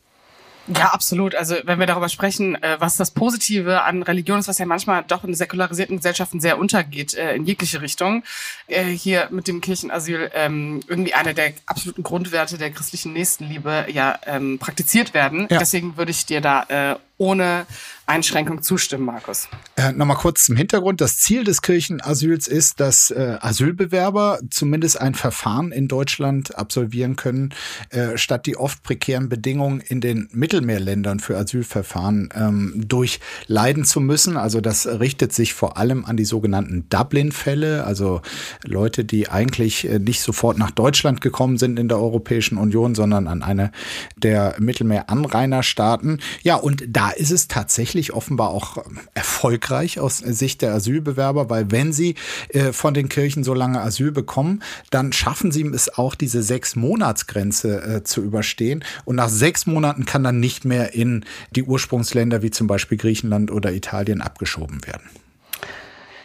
[0.77, 1.35] Ja, absolut.
[1.35, 5.05] Also wenn wir darüber sprechen, äh, was das Positive an Religion ist, was ja manchmal
[5.07, 8.23] doch in säkularisierten Gesellschaften sehr untergeht, äh, in jegliche Richtung,
[8.67, 14.19] äh, hier mit dem Kirchenasyl ähm, irgendwie eine der absoluten Grundwerte der christlichen Nächstenliebe ja
[14.27, 15.49] ähm, praktiziert werden.
[15.51, 15.59] Ja.
[15.59, 17.67] Deswegen würde ich dir da ohne
[18.09, 19.49] Einschränkung zustimmen, Markus.
[19.77, 21.03] Äh, Nochmal kurz zum Hintergrund.
[21.03, 27.51] Das Ziel des Kirchenasyls ist, dass äh, Asylbewerber zumindest ein Verfahren in Deutschland absolvieren können,
[27.91, 34.39] äh, statt die oft prekären Bedingungen in den Mittelmeerländern für Asylverfahren ähm, durchleiden zu müssen.
[34.39, 38.23] Also das richtet sich vor allem an die sogenannten Dublin-Fälle, also
[38.65, 43.29] Leute, die eigentlich äh, nicht sofort nach Deutschland gekommen sind in der Europäischen Union, sondern
[43.29, 43.71] an eine
[44.17, 46.23] der Mittelmeeranrainerstaaten.
[46.43, 51.71] Ja, und da ist es tatsächlich offenbar auch ähm, erfolgreich aus Sicht der Asylbewerber, weil
[51.71, 52.15] wenn sie
[52.51, 56.77] äh, von den Kirchen so lange Asyl bekommen, dann schaffen sie es auch, diese sechs
[56.77, 58.85] Monatsgrenze äh, zu überstehen.
[59.05, 63.51] Und nach sechs Monaten kann dann nicht mehr in die Ursprungsländer wie zum Beispiel Griechenland
[63.51, 65.09] oder Italien abgeschoben werden.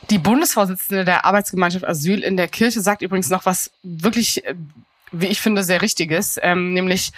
[0.09, 4.55] Die Bundesvorsitzende der Arbeitsgemeinschaft Asyl in der Kirche sagt übrigens noch was wirklich, äh,
[5.11, 7.11] wie ich finde, sehr Richtiges, ähm, nämlich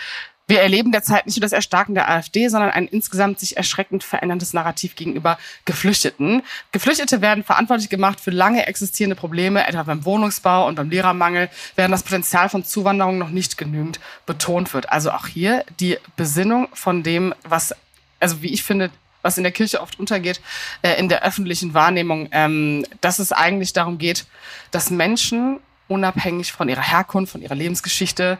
[0.47, 4.53] wir erleben derzeit nicht nur das Erstarken der AfD, sondern ein insgesamt sich erschreckend veränderndes
[4.53, 6.43] Narrativ gegenüber Geflüchteten.
[6.71, 11.93] Geflüchtete werden verantwortlich gemacht für lange existierende Probleme, etwa beim Wohnungsbau und beim Lehrermangel, während
[11.93, 14.91] das Potenzial von Zuwanderung noch nicht genügend betont wird.
[14.91, 17.73] Also auch hier die Besinnung von dem, was,
[18.19, 18.91] also wie ich finde,
[19.23, 20.39] was in der Kirche oft untergeht,
[20.83, 24.27] äh, in der öffentlichen Wahrnehmung, ähm, dass es eigentlich darum geht,
[24.69, 28.37] dass Menschen unabhängig von ihrer Herkunft, von ihrer Lebensgeschichte,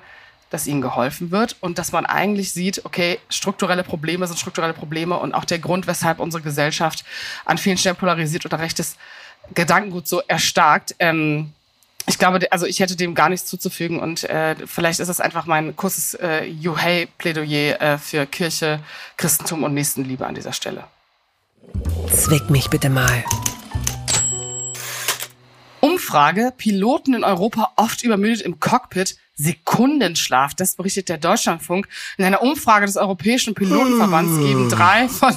[0.50, 5.18] dass ihnen geholfen wird und dass man eigentlich sieht, okay, strukturelle Probleme sind strukturelle Probleme
[5.18, 7.04] und auch der Grund, weshalb unsere Gesellschaft
[7.46, 8.96] an vielen Stellen polarisiert oder rechtes
[9.54, 10.96] Gedankengut so erstarkt.
[11.00, 11.54] Ähm,
[12.08, 15.46] ich glaube, also ich hätte dem gar nichts zuzufügen und äh, vielleicht ist es einfach
[15.46, 18.80] mein kurzes äh, Juhei-Plädoyer äh, für Kirche,
[19.18, 20.84] Christentum und Nächstenliebe an dieser Stelle.
[22.14, 23.24] Zwick mich bitte mal.
[25.86, 29.18] Umfrage, Piloten in Europa oft übermüdet im Cockpit.
[29.36, 30.56] Sekundenschlaf.
[30.56, 31.88] Das berichtet der Deutschlandfunk.
[32.18, 35.36] In einer Umfrage des Europäischen Pilotenverbands geben drei von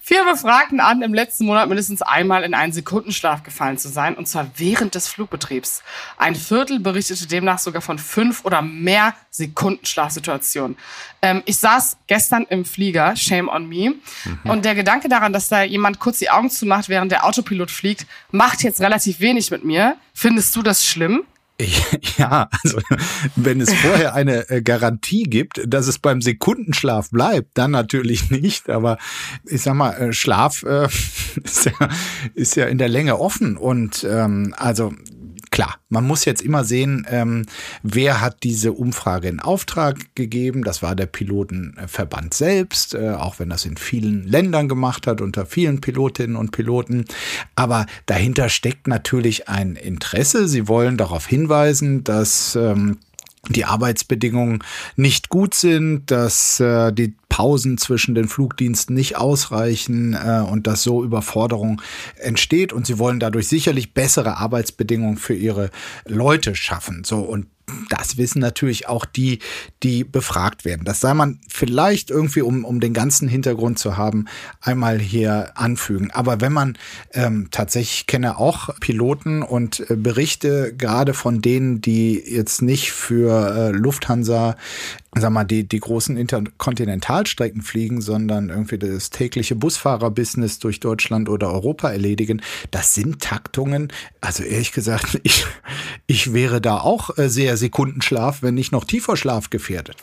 [0.00, 4.26] vier Befragten an, im letzten Monat mindestens einmal in einen Sekundenschlaf gefallen zu sein, und
[4.26, 5.82] zwar während des Flugbetriebs.
[6.16, 10.76] Ein Viertel berichtete demnach sogar von fünf oder mehr Sekundenschlafsituationen.
[11.22, 14.50] Ähm, ich saß gestern im Flieger, shame on me, mhm.
[14.50, 18.06] und der Gedanke daran, dass da jemand kurz die Augen zumacht, während der Autopilot fliegt,
[18.30, 19.96] macht jetzt relativ wenig mit mir.
[20.14, 21.24] Findest du das schlimm?
[22.18, 22.78] Ja, also
[23.34, 28.70] wenn es vorher eine äh, Garantie gibt, dass es beim Sekundenschlaf bleibt, dann natürlich nicht.
[28.70, 28.98] Aber
[29.44, 30.84] ich sag mal, äh, Schlaf äh,
[31.44, 31.88] ist, ja,
[32.34, 33.56] ist ja in der Länge offen.
[33.56, 34.92] Und ähm, also
[35.56, 37.46] Klar, man muss jetzt immer sehen, ähm,
[37.82, 40.62] wer hat diese Umfrage in Auftrag gegeben.
[40.62, 45.46] Das war der Pilotenverband selbst, äh, auch wenn das in vielen Ländern gemacht hat, unter
[45.46, 47.06] vielen Pilotinnen und Piloten.
[47.54, 50.46] Aber dahinter steckt natürlich ein Interesse.
[50.46, 52.98] Sie wollen darauf hinweisen, dass ähm,
[53.48, 54.62] die Arbeitsbedingungen
[54.96, 60.82] nicht gut sind, dass äh, die Pausen zwischen den Flugdiensten nicht ausreichen äh, und dass
[60.82, 61.82] so Überforderung
[62.16, 65.70] entsteht und sie wollen dadurch sicherlich bessere Arbeitsbedingungen für ihre
[66.06, 67.04] Leute schaffen.
[67.04, 67.46] So und
[67.88, 69.40] das wissen natürlich auch die,
[69.82, 70.84] die befragt werden.
[70.84, 74.26] Das sei man vielleicht irgendwie, um, um den ganzen Hintergrund zu haben,
[74.60, 76.10] einmal hier anfügen.
[76.12, 76.78] Aber wenn man
[77.12, 83.56] ähm, tatsächlich kenne auch Piloten und äh, Berichte gerade von denen, die jetzt nicht für
[83.56, 84.56] äh, Lufthansa
[85.22, 91.50] sag mal, die, die großen Interkontinentalstrecken fliegen, sondern irgendwie das tägliche Busfahrerbusiness durch Deutschland oder
[91.52, 93.92] Europa erledigen, das sind Taktungen.
[94.20, 95.46] Also ehrlich gesagt, ich,
[96.06, 99.96] ich wäre da auch äh, sehr Sekundenschlaf, wenn nicht noch tiefer Schlaf gefährdet.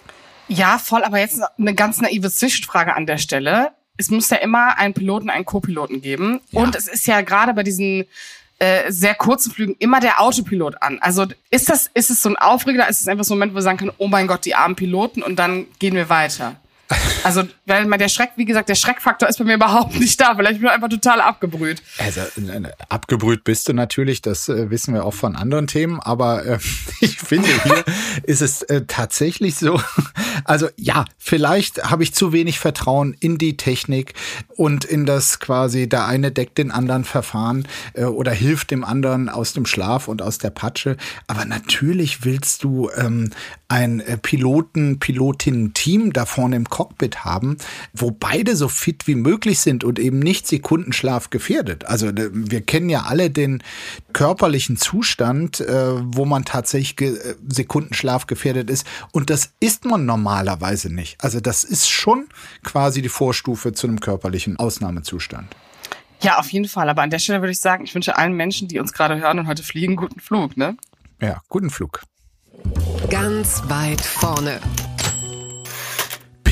[0.47, 3.71] Ja, voll, aber jetzt eine ganz naive Zwischenfrage an der Stelle.
[3.97, 6.41] es muss ja immer einen Piloten, einen Co-Piloten geben.
[6.52, 6.62] Ja.
[6.62, 8.06] Und es ist ja gerade bei diesen
[8.63, 10.97] äh, sehr kurzen Flügen immer der Autopilot an.
[11.02, 13.56] Also ist das, ist es so ein Aufreger, ist es einfach so ein Moment, wo
[13.56, 16.56] wir sagen können, oh mein Gott, die armen Piloten und dann gehen wir weiter?
[17.23, 20.35] Also, weil der Schreck, wie gesagt, der Schreckfaktor ist bei mir überhaupt nicht da.
[20.35, 21.81] Vielleicht bin ich einfach total abgebrüht.
[21.97, 22.21] Also,
[22.89, 26.59] abgebrüht bist du natürlich, das äh, wissen wir auch von anderen Themen, aber äh,
[26.99, 27.83] ich finde, hier
[28.23, 29.81] ist es äh, tatsächlich so.
[30.45, 34.13] Also, ja, vielleicht habe ich zu wenig Vertrauen in die Technik
[34.49, 39.29] und in das quasi, der eine deckt den anderen Verfahren äh, oder hilft dem anderen
[39.29, 40.97] aus dem Schlaf und aus der Patsche.
[41.27, 43.31] Aber natürlich willst du ähm,
[43.73, 47.57] ein äh, Piloten, Pilotinnen-Team da vorne im Cockpit haben,
[47.91, 51.86] wo beide so fit wie möglich sind und eben nicht Sekundenschlaf gefährdet.
[51.86, 53.63] Also wir kennen ja alle den
[54.13, 58.86] körperlichen Zustand, äh, wo man tatsächlich äh, Sekundenschlaf gefährdet ist.
[59.12, 61.17] Und das ist man normalerweise nicht.
[61.23, 62.27] Also das ist schon
[62.63, 65.47] quasi die Vorstufe zu einem körperlichen Ausnahmezustand.
[66.21, 66.89] Ja, auf jeden Fall.
[66.89, 69.39] Aber an der Stelle würde ich sagen, ich wünsche allen Menschen, die uns gerade hören
[69.39, 70.77] und heute fliegen, guten Flug, ne?
[71.19, 72.03] Ja, guten Flug.
[73.10, 74.60] Ganz weit vorne.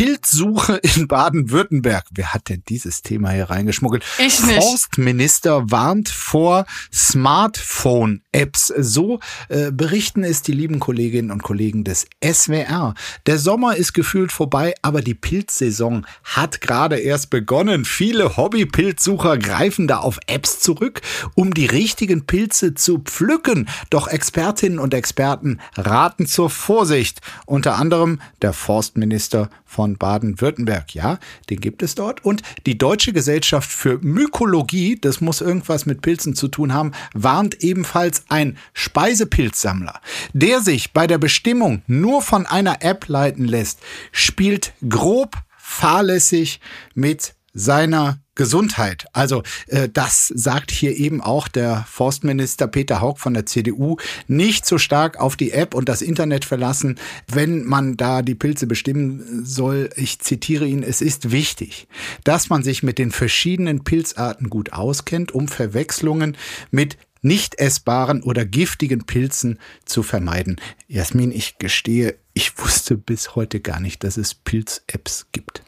[0.02, 2.06] Pilzsuche in Baden-Württemberg.
[2.10, 4.04] Wer hat denn dieses Thema hier reingeschmuggelt?
[4.18, 4.64] Ich nicht.
[4.64, 8.74] Forstminister warnt vor Smartphone-Apps.
[8.80, 12.96] So äh, berichten es die lieben Kolleginnen und Kollegen des SWR.
[13.28, 17.86] Der Sommer ist gefühlt vorbei, aber die Pilzsaison hat gerade erst begonnen.
[17.86, 21.02] Viele Hobby-Pilzsucher greifen da auf Apps zurück,
[21.36, 23.70] um die richtigen Pilze zu pflücken.
[23.92, 27.22] Doch Expertinnen und Experten raten zur Vorsicht.
[27.46, 30.94] Unter anderem der Forstminister von Baden-Württemberg.
[30.94, 32.24] Ja, den gibt es dort.
[32.24, 37.64] Und die Deutsche Gesellschaft für Mykologie, das muss irgendwas mit Pilzen zu tun haben, warnt
[37.64, 40.00] ebenfalls ein Speisepilzsammler,
[40.34, 43.80] der sich bei der Bestimmung nur von einer App leiten lässt,
[44.12, 46.60] spielt grob fahrlässig
[46.94, 49.06] mit seiner Gesundheit.
[49.14, 53.98] Also äh, das sagt hier eben auch der Forstminister Peter Haug von der CDU.
[54.28, 58.68] Nicht so stark auf die App und das Internet verlassen, wenn man da die Pilze
[58.68, 59.90] bestimmen soll.
[59.96, 61.88] Ich zitiere ihn, es ist wichtig,
[62.24, 66.38] dass man sich mit den verschiedenen Pilzarten gut auskennt, um Verwechslungen
[66.72, 70.60] mit nicht essbaren oder giftigen Pilzen zu vermeiden.
[70.88, 75.62] Jasmin, ich gestehe, ich wusste bis heute gar nicht, dass es Pilz-Apps gibt.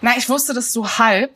[0.00, 1.30] Na, ich wusste das so halb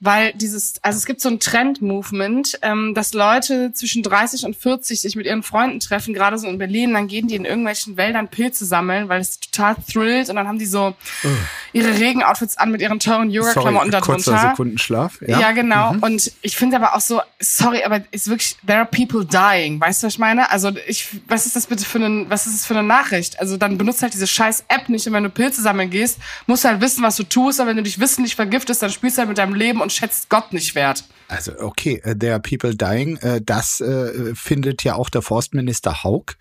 [0.00, 4.98] weil dieses, also es gibt so ein Trend-Movement, ähm, dass Leute zwischen 30 und 40
[4.98, 8.28] sich mit ihren Freunden treffen, gerade so in Berlin, dann gehen die in irgendwelchen Wäldern
[8.28, 11.28] Pilze sammeln, weil es total thrillt und dann haben die so oh.
[11.74, 14.14] ihre Regenoutfits an mit ihren teuren Yoga-Klamotten darunter.
[14.14, 15.20] Kurzer Sekundenschlaf.
[15.20, 15.92] Ja, ja genau.
[15.92, 16.02] Mhm.
[16.02, 20.02] Und ich finde aber auch so, sorry, aber ist wirklich, there are people dying, weißt
[20.02, 20.50] du, was ich meine?
[20.50, 23.38] Also ich, was ist das bitte für eine, was ist das für eine Nachricht?
[23.38, 26.64] Also dann benutzt halt diese scheiß App nicht und wenn du Pilze sammeln gehst, musst
[26.64, 29.20] du halt wissen, was du tust, aber wenn du dich wissentlich vergiftest, dann spielst du
[29.20, 31.02] halt mit deinem Leben und und schätzt Gott nicht wert.
[31.30, 36.34] Also okay, äh, der People Dying, äh, das äh, findet ja auch der Forstminister Haug.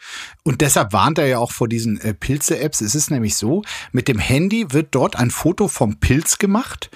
[0.44, 2.82] Und deshalb warnt er ja auch vor diesen Pilze-Apps.
[2.82, 6.90] Es ist nämlich so, mit dem Handy wird dort ein Foto vom Pilz gemacht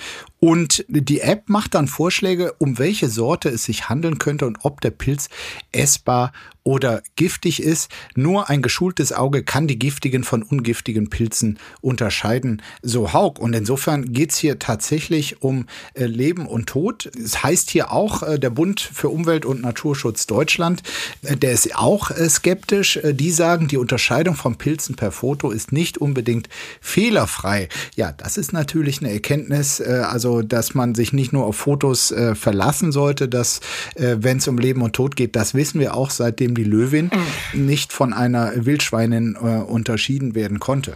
[0.44, 4.82] und die App macht dann Vorschläge, um welche Sorte es sich handeln könnte und ob
[4.82, 5.30] der Pilz
[5.72, 7.90] essbar oder giftig ist.
[8.16, 13.40] Nur ein geschultes Auge kann die giftigen von ungiftigen Pilzen unterscheiden, so Haug.
[13.40, 17.10] Und insofern geht's hier tatsächlich um Leben und Tod.
[17.16, 20.84] Es heißt hier auch, äh, der Bund für Umwelt und Naturschutz Deutschland,
[21.24, 23.00] äh, der ist auch skeptisch.
[23.04, 26.50] Die sagen, die Unterscheidung von Pilzen per Foto ist nicht unbedingt
[26.82, 27.70] fehlerfrei.
[27.96, 32.92] Ja, das ist natürlich eine Erkenntnis, also dass man sich nicht nur auf Fotos verlassen
[32.92, 33.60] sollte, dass
[33.96, 37.12] wenn es um Leben und Tod geht, das wissen wir auch seitdem die Löwin
[37.54, 37.66] mhm.
[37.66, 40.96] nicht von einer Wildschweinin äh, unterschieden werden konnte.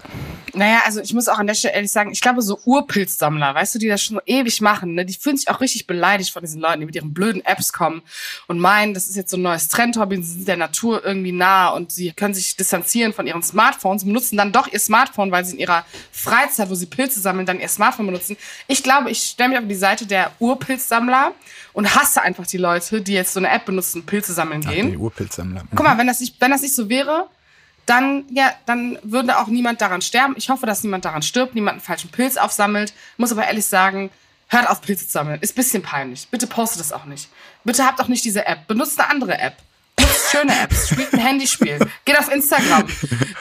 [0.53, 3.75] Naja, also ich muss auch an der Stelle ehrlich sagen, ich glaube, so Urpilzsammler, weißt
[3.75, 6.61] du, die das schon ewig machen, ne, die fühlen sich auch richtig beleidigt von diesen
[6.61, 8.01] Leuten, die mit ihren blöden Apps kommen
[8.47, 11.69] und meinen, das ist jetzt so ein neues Trendhobby, sie sind der Natur irgendwie nah
[11.69, 15.53] und sie können sich distanzieren von ihren Smartphones, benutzen dann doch ihr Smartphone, weil sie
[15.53, 18.37] in ihrer Freizeit, wo sie Pilze sammeln, dann ihr Smartphone benutzen.
[18.67, 21.33] Ich glaube, ich stelle mich auf die Seite der Urpilzsammler
[21.73, 24.87] und hasse einfach die Leute, die jetzt so eine App benutzen, Pilze sammeln gehen.
[24.87, 25.63] Ach, die Urpilzsammler.
[25.75, 27.27] Guck mal, wenn das nicht, wenn das nicht so wäre,
[27.87, 30.35] dann, ja, dann würde auch niemand daran sterben.
[30.37, 32.93] Ich hoffe, dass niemand daran stirbt, niemand einen falschen Pilz aufsammelt.
[33.15, 34.09] Muss aber ehrlich sagen,
[34.47, 35.39] hört auf, Pilze zu sammeln.
[35.41, 36.27] Ist bisschen peinlich.
[36.29, 37.29] Bitte postet das auch nicht.
[37.63, 38.67] Bitte habt auch nicht diese App.
[38.67, 39.57] Benutzt eine andere App.
[39.99, 40.89] Nutzt Apps, schöne Apps.
[40.89, 41.79] Spielt ein Handyspiel.
[42.05, 42.87] Geht auf Instagram.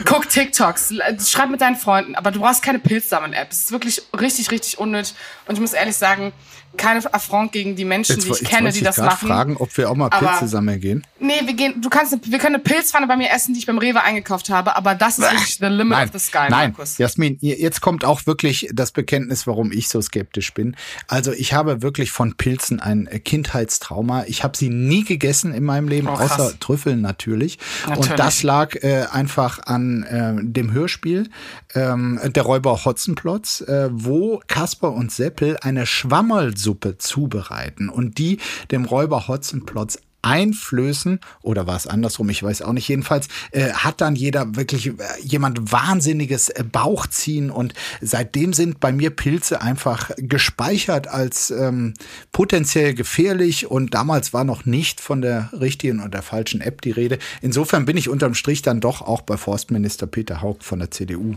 [0.05, 0.95] Guck TikToks.
[1.27, 2.15] Schreib mit deinen Freunden.
[2.15, 3.51] Aber du brauchst keine Pilzsammeln-App.
[3.51, 5.15] Es ist wirklich richtig, richtig unnötig.
[5.47, 6.33] Und ich muss ehrlich sagen,
[6.77, 9.27] keine Affront gegen die Menschen, Jetzt, die ich jetzt kenne, die ich das machen.
[9.29, 11.03] fragen, ob wir auch mal Aber- Pilze sammeln gehen.
[11.19, 13.79] Nee, wir gehen, du kannst, wir können eine Pilzpfanne bei mir essen, die ich beim
[13.79, 16.99] Rewe eingekauft habe, aber das ist wirklich the limit Nein, of the sky, nein, Markus.
[16.99, 20.77] Jasmin, jetzt kommt auch wirklich das Bekenntnis, warum ich so skeptisch bin.
[21.09, 24.25] Also ich habe wirklich von Pilzen ein Kindheitstrauma.
[24.27, 27.59] Ich habe sie nie gegessen in meinem Leben, Oh, außer Trüffeln natürlich.
[27.89, 28.11] Natürlich.
[28.11, 31.31] Und das lag äh, einfach an äh, dem Hörspiel
[31.75, 38.39] ähm, Der Räuber Hotzenplotz, äh, wo Kasper und Seppel eine Schwammerlsuppe zubereiten und die
[38.71, 42.89] dem Räuber Hotzenplotz einflößen oder war es andersrum, ich weiß auch nicht.
[42.89, 48.91] Jedenfalls äh, hat dann jeder wirklich äh, jemand wahnsinniges äh, Bauchziehen und seitdem sind bei
[48.91, 51.95] mir Pilze einfach gespeichert als ähm,
[52.33, 56.91] potenziell gefährlich und damals war noch nicht von der richtigen und der falschen App die
[56.91, 57.19] Rede.
[57.41, 61.37] Insofern bin ich unterm Strich dann doch auch bei Forstminister Peter Haug von der CDU.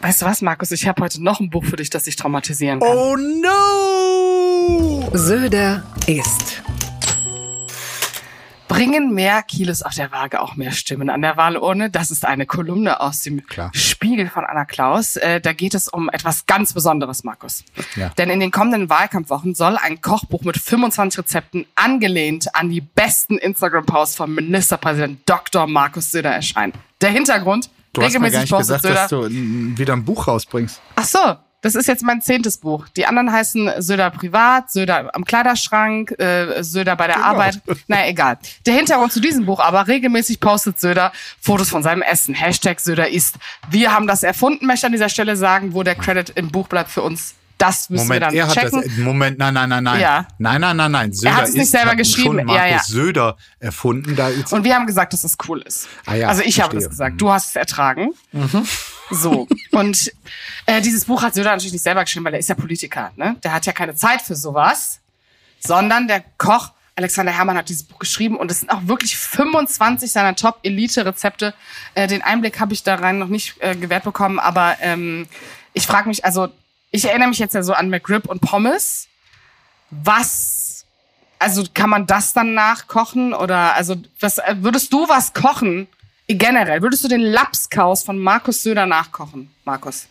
[0.00, 0.70] Weißt du was, Markus?
[0.70, 2.88] Ich habe heute noch ein Buch für dich, das dich traumatisieren kann.
[2.88, 3.93] Oh no!
[5.12, 6.62] Söder ist.
[8.68, 11.90] Bringen mehr Kilos auf der Waage auch mehr Stimmen an der Wahlurne?
[11.90, 13.70] Das ist eine Kolumne aus dem Klar.
[13.72, 15.16] Spiegel von Anna Klaus.
[15.16, 17.62] Äh, da geht es um etwas ganz Besonderes, Markus.
[17.94, 18.08] Ja.
[18.18, 23.38] Denn in den kommenden Wahlkampfwochen soll ein Kochbuch mit 25 Rezepten angelehnt an die besten
[23.38, 25.66] Instagram-Posts von Ministerpräsident Dr.
[25.68, 26.72] Markus Söder erscheinen.
[27.00, 29.28] Der Hintergrund, Du hast mir gar nicht gesagt, dass Söder.
[29.28, 30.80] du mm, wieder ein Buch rausbringst.
[30.96, 32.86] Ach so, das ist jetzt mein zehntes Buch.
[32.94, 37.26] Die anderen heißen Söder privat, Söder am Kleiderschrank, äh, Söder bei der Genau.
[37.28, 37.60] Arbeit.
[37.88, 38.36] Na egal.
[38.66, 42.34] Der Hintergrund zu diesem Buch aber, regelmäßig postet Söder Fotos von seinem Essen.
[42.34, 43.36] Hashtag Söder isst.
[43.70, 46.68] Wir haben das erfunden, möchte ich an dieser Stelle sagen, wo der Credit im Buch
[46.68, 47.34] bleibt für uns.
[47.58, 48.82] Das müssen Moment, wir dann er hat checken.
[48.82, 48.96] das.
[48.98, 50.00] Moment, nein, nein, nein, nein.
[50.00, 50.26] Ja.
[50.38, 51.12] Nein, nein, nein, nein.
[51.12, 52.38] Söder hat es nicht ist, selber hat geschrieben.
[52.38, 52.82] Schon Ja, Markus ja.
[52.94, 54.16] Söder erfunden.
[54.16, 55.88] Da jetzt, Und wir haben gesagt, dass das cool ist.
[56.04, 56.80] Ah ja, also ich habe verstehe.
[56.80, 56.82] Mhm.
[56.82, 57.20] das gesagt.
[57.20, 58.10] Du hast es ertragen.
[59.10, 59.46] So.
[59.70, 60.12] Und
[60.66, 63.12] äh, dieses Buch hat Söder natürlich nicht selber geschrieben, weil er ist ja Politiker.
[63.16, 63.36] Ne?
[63.44, 65.00] Der hat ja keine Zeit für sowas.
[65.60, 70.12] Sondern der Koch Alexander Herrmann hat dieses Buch geschrieben und es sind auch wirklich 25
[70.12, 71.52] seiner Top-Elite-Rezepte.
[71.94, 75.26] Äh, den Einblick habe ich da rein noch nicht äh, gewährt bekommen, aber ähm,
[75.72, 76.48] ich frage mich, also
[76.94, 79.08] ich erinnere mich jetzt ja so an McRib und Pommes.
[79.90, 80.86] Was
[81.40, 85.88] also kann man das dann nachkochen oder also was äh, würdest du was kochen
[86.28, 86.82] generell?
[86.82, 90.06] Würdest du den Lapskaus von Markus Söder nachkochen, Markus?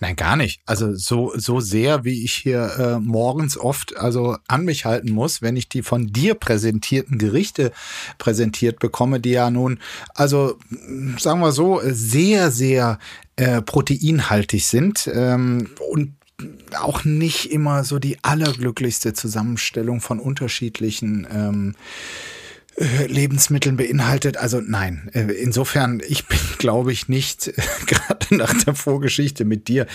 [0.00, 0.60] Nein, gar nicht.
[0.66, 5.42] Also so, so sehr, wie ich hier äh, morgens oft also an mich halten muss,
[5.42, 7.70] wenn ich die von dir präsentierten Gerichte
[8.18, 9.78] präsentiert bekomme, die ja nun,
[10.14, 10.58] also
[11.18, 12.98] sagen wir so, sehr, sehr
[13.36, 16.16] äh, proteinhaltig sind ähm, und
[16.78, 22.41] auch nicht immer so die allerglücklichste Zusammenstellung von unterschiedlichen ähm, äh,
[22.76, 24.36] Lebensmitteln beinhaltet.
[24.36, 27.52] Also nein, äh, insofern, ich bin, glaube ich, nicht, äh,
[27.86, 29.86] gerade nach der Vorgeschichte mit dir,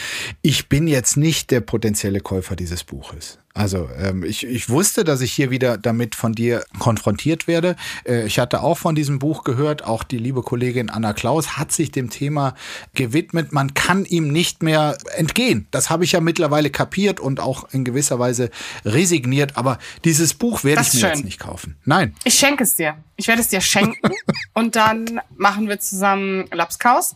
[0.41, 3.39] ich bin jetzt nicht der potenzielle Käufer dieses Buches.
[3.57, 7.75] Also ähm, ich, ich wusste, dass ich hier wieder damit von dir konfrontiert werde.
[8.05, 11.71] Äh, ich hatte auch von diesem Buch gehört, auch die liebe Kollegin Anna Klaus hat
[11.71, 12.53] sich dem Thema
[12.93, 13.51] gewidmet.
[13.53, 15.67] Man kann ihm nicht mehr entgehen.
[15.71, 18.51] Das habe ich ja mittlerweile kapiert und auch in gewisser Weise
[18.85, 19.57] resigniert.
[19.57, 21.09] Aber dieses Buch werde ich mir schön.
[21.09, 21.77] jetzt nicht kaufen.
[21.83, 22.13] Nein.
[22.25, 22.95] Ich schenke es dir.
[23.15, 24.11] Ich werde es dir schenken
[24.53, 27.15] und dann machen wir zusammen Lapskaus.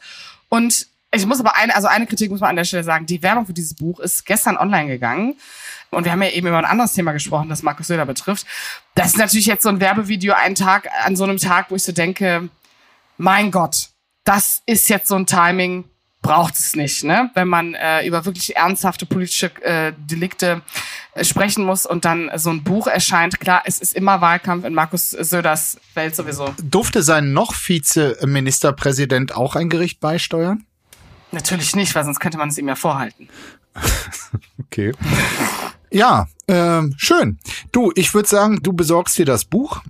[0.49, 3.05] Und ich muss aber eine, also eine Kritik muss man an der Stelle sagen.
[3.05, 5.35] Die Werbung für dieses Buch ist gestern online gegangen.
[5.89, 8.47] Und wir haben ja eben über ein anderes Thema gesprochen, das Markus Söder betrifft.
[8.95, 11.83] Das ist natürlich jetzt so ein Werbevideo, einen Tag, an so einem Tag, wo ich
[11.83, 12.47] so denke,
[13.17, 13.89] mein Gott,
[14.23, 15.83] das ist jetzt so ein Timing,
[16.21, 17.31] braucht es nicht, ne?
[17.33, 20.61] Wenn man äh, über wirklich ernsthafte politische äh, Delikte
[21.13, 23.39] äh, sprechen muss und dann so ein Buch erscheint.
[23.39, 26.53] Klar, es ist immer Wahlkampf in Markus Söders Welt sowieso.
[26.63, 30.65] Durfte sein noch Vizeministerpräsident auch ein Gericht beisteuern?
[31.31, 33.29] Natürlich nicht, weil sonst könnte man es ihm ja vorhalten.
[34.67, 34.93] Okay.
[35.91, 37.37] Ja, ähm, schön.
[37.73, 39.81] Du, ich würde sagen, du besorgst dir das Buch.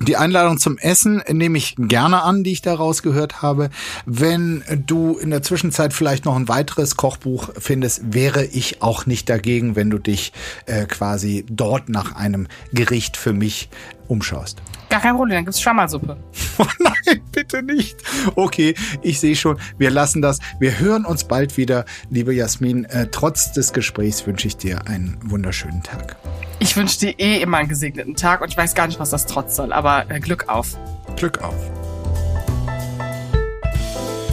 [0.00, 3.68] Die Einladung zum Essen nehme ich gerne an, die ich daraus gehört habe.
[4.06, 9.28] Wenn du in der Zwischenzeit vielleicht noch ein weiteres Kochbuch findest, wäre ich auch nicht
[9.28, 10.32] dagegen, wenn du dich
[10.66, 13.68] äh, quasi dort nach einem Gericht für mich
[14.08, 14.62] umschaust.
[14.92, 16.18] Gar kein Problem, dann gibt's Schwammersuppe.
[16.58, 17.96] Oh nein, bitte nicht.
[18.34, 20.38] Okay, ich sehe schon, wir lassen das.
[20.60, 22.84] Wir hören uns bald wieder, liebe Jasmin.
[22.84, 26.16] Äh, trotz des Gesprächs wünsche ich dir einen wunderschönen Tag.
[26.58, 29.24] Ich wünsche dir eh immer einen gesegneten Tag und ich weiß gar nicht, was das
[29.24, 30.76] trotz soll, aber äh, Glück auf.
[31.16, 31.56] Glück auf.